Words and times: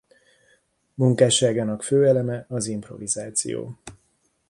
Munkásságának 0.93 1.83
fő 1.83 2.07
eleme 2.07 2.45
az 2.49 2.65
improvizáció. 2.67 3.79